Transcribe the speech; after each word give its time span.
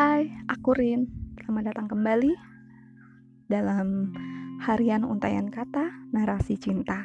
Hai, 0.00 0.32
aku 0.48 0.72
Rin. 0.72 1.04
Selamat 1.44 1.76
datang 1.76 1.92
kembali 1.92 2.32
dalam 3.52 4.16
harian 4.64 5.04
untayan 5.04 5.52
kata 5.52 5.92
narasi 6.08 6.56
cinta. 6.56 7.04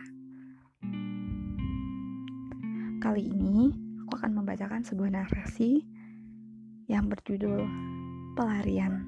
Kali 3.04 3.36
ini 3.36 3.68
aku 4.00 4.16
akan 4.16 4.40
membacakan 4.40 4.88
sebuah 4.88 5.12
narasi 5.12 5.84
yang 6.88 7.12
berjudul 7.12 7.68
Pelarian. 8.40 9.04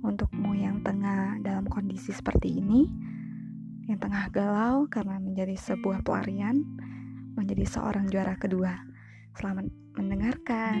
Untukmu 0.00 0.56
yang 0.56 0.80
tengah 0.80 1.36
dalam 1.44 1.68
kondisi 1.68 2.08
seperti 2.08 2.56
ini, 2.56 2.88
yang 3.84 4.00
tengah 4.00 4.32
galau 4.32 4.88
karena 4.88 5.20
menjadi 5.20 5.60
sebuah 5.60 6.00
pelarian, 6.00 6.56
menjadi 7.36 7.68
seorang 7.68 8.08
juara 8.08 8.40
kedua. 8.40 8.80
Selamat 9.36 9.68
mendengarkan. 9.92 10.80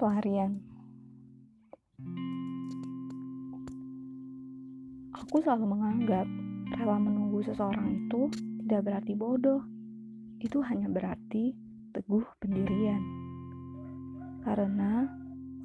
Pelarian 0.00 0.56
Aku 5.12 5.44
selalu 5.44 5.76
menganggap 5.76 6.24
rela 6.72 6.96
menunggu 6.96 7.44
seseorang 7.44 8.08
itu 8.08 8.32
tidak 8.64 8.88
berarti 8.88 9.12
bodoh. 9.12 9.60
Itu 10.40 10.64
hanya 10.64 10.88
berarti 10.88 11.52
teguh 11.92 12.24
pendirian. 12.40 13.04
Karena 14.40 15.04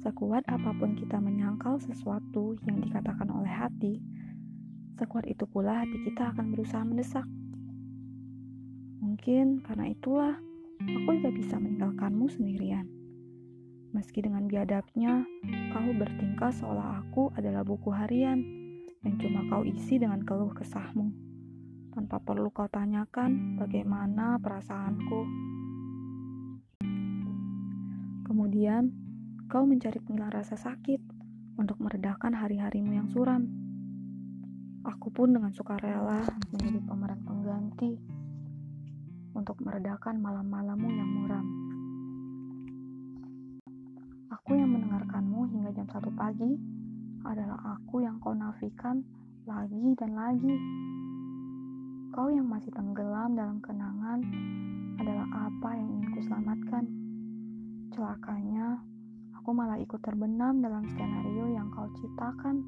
sekuat 0.04 0.44
apa 0.52 0.68
pun 0.76 0.92
kita 1.00 1.16
menyangkal 1.16 1.80
sesuatu 1.80 2.60
yang 2.68 2.84
dikatakan 2.84 3.32
oleh 3.32 3.48
hati, 3.48 4.04
sekuat 5.00 5.24
itu 5.32 5.48
pula 5.48 5.80
hati 5.80 5.96
kita 6.12 6.36
akan 6.36 6.52
berusaha 6.52 6.84
mendesak. 6.84 7.24
Mungkin 9.00 9.64
karena 9.64 9.96
itulah 9.96 10.36
aku 10.84 11.24
tidak 11.24 11.40
bisa 11.40 11.56
meninggalkanmu 11.56 12.28
sendirian. 12.28 12.95
Meski 13.96 14.20
dengan 14.20 14.44
biadabnya, 14.44 15.24
kau 15.72 15.88
bertingkah 15.96 16.52
seolah 16.52 17.00
aku 17.00 17.32
adalah 17.32 17.64
buku 17.64 17.88
harian 17.88 18.44
yang 19.00 19.16
cuma 19.16 19.40
kau 19.48 19.64
isi 19.64 19.96
dengan 19.96 20.20
keluh 20.20 20.52
kesahmu. 20.52 21.08
Tanpa 21.96 22.20
perlu 22.20 22.52
kau 22.52 22.68
tanyakan 22.68 23.56
bagaimana 23.56 24.36
perasaanku. 24.36 25.20
Kemudian, 28.28 28.92
kau 29.48 29.64
mencari 29.64 29.96
pengilang 30.04 30.28
rasa 30.28 30.60
sakit 30.60 31.00
untuk 31.56 31.80
meredakan 31.80 32.36
hari-harimu 32.36 33.00
yang 33.00 33.08
suram. 33.08 33.48
Aku 34.84 35.08
pun 35.08 35.32
dengan 35.32 35.56
sukarela 35.56 36.20
menjadi 36.52 36.84
pemeran 36.84 37.24
pengganti 37.24 37.96
untuk 39.32 39.56
meredakan 39.64 40.20
malam-malammu 40.20 40.88
yang 40.92 41.10
muram. 41.16 41.65
Aku 44.46 44.54
yang 44.54 44.78
mendengarkanmu 44.78 45.42
hingga 45.50 45.74
jam 45.74 45.90
satu 45.90 46.06
pagi 46.14 46.54
adalah 47.26 47.58
aku 47.74 47.98
yang 48.06 48.14
kau 48.22 48.30
nafikan 48.30 49.02
lagi 49.42 49.90
dan 49.98 50.14
lagi. 50.14 50.54
Kau 52.14 52.30
yang 52.30 52.46
masih 52.46 52.70
tenggelam 52.70 53.34
dalam 53.34 53.58
kenangan 53.58 54.22
adalah 55.02 55.50
apa 55.50 55.68
yang 55.74 55.98
ingin 55.98 56.10
kuselamatkan. 56.14 56.84
Celakanya, 57.90 58.86
aku 59.34 59.50
malah 59.50 59.82
ikut 59.82 59.98
terbenam 59.98 60.62
dalam 60.62 60.86
skenario 60.94 61.50
yang 61.50 61.66
kau 61.74 61.90
ciptakan. 61.98 62.62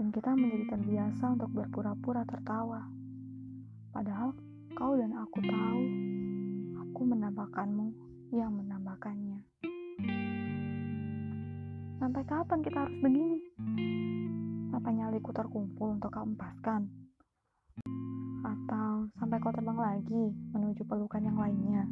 Dan 0.00 0.16
kita 0.16 0.32
menjadi 0.32 0.80
terbiasa 0.80 1.28
untuk 1.28 1.52
berpura-pura 1.52 2.24
tertawa. 2.24 2.88
Padahal 3.92 4.32
kau 4.72 4.96
dan 4.96 5.12
aku 5.12 5.44
tahu, 5.44 5.82
aku 6.88 7.00
menambahkanmu 7.04 8.13
yang 8.32 8.54
menambahkannya. 8.54 9.42
Sampai 12.00 12.22
kapan 12.24 12.60
kita 12.64 12.84
harus 12.84 12.96
begini? 13.00 13.40
Sampai 14.72 14.92
nyaliku 14.96 15.32
terkumpul 15.32 15.96
untuk 15.96 16.12
kau 16.12 16.24
empaskan? 16.24 16.88
Atau 18.44 19.08
sampai 19.16 19.36
kau 19.40 19.52
terbang 19.52 19.76
lagi 19.80 20.24
menuju 20.52 20.84
pelukan 20.84 21.24
yang 21.24 21.36
lainnya? 21.36 21.84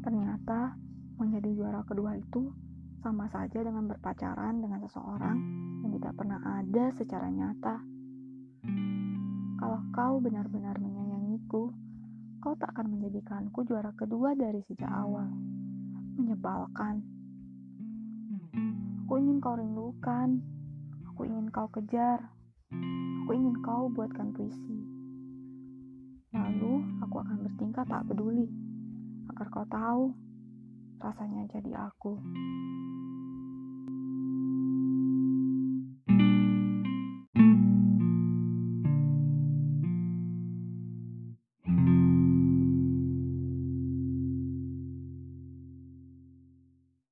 Ternyata 0.00 0.76
menjadi 1.20 1.52
juara 1.52 1.84
kedua 1.84 2.16
itu 2.16 2.52
sama 3.00 3.28
saja 3.28 3.60
dengan 3.64 3.88
berpacaran 3.88 4.60
dengan 4.60 4.80
seseorang 4.84 5.36
yang 5.84 5.92
tidak 5.96 6.12
pernah 6.16 6.40
ada 6.40 6.84
secara 6.96 7.28
nyata. 7.28 7.76
Kalau 9.60 9.80
kau 9.92 10.14
benar-benar 10.24 10.76
menyayangiku, 10.80 11.68
kau 12.40 12.56
tak 12.56 12.72
akan 12.72 12.96
menjadikanku 12.96 13.68
juara 13.68 13.92
kedua 13.92 14.32
dari 14.32 14.64
sejak 14.64 14.88
awal. 14.88 15.28
Menyebalkan. 16.16 17.04
Aku 19.04 19.20
ingin 19.20 19.44
kau 19.44 19.60
rindukan. 19.60 20.40
Aku 21.12 21.28
ingin 21.28 21.52
kau 21.52 21.68
kejar. 21.68 22.32
Aku 23.24 23.30
ingin 23.36 23.60
kau 23.60 23.92
buatkan 23.92 24.32
puisi. 24.32 24.80
Lalu 26.32 26.80
aku 27.04 27.20
akan 27.20 27.44
bertingkah 27.44 27.84
tak 27.84 28.08
peduli. 28.08 28.48
Agar 29.28 29.46
kau 29.52 29.66
tahu 29.68 30.04
rasanya 30.96 31.44
jadi 31.52 31.92
aku. 31.92 32.16